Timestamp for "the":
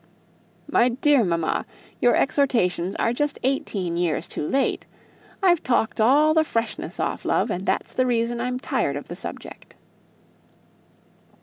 6.33-6.43, 7.93-8.07, 9.09-9.15